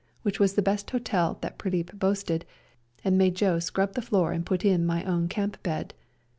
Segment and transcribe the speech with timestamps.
[0.23, 0.55] which was.
[0.55, 2.43] the best hotel that Prilip boasted,
[3.03, 5.93] and made Joe scrub the floor and put in my own camp bed.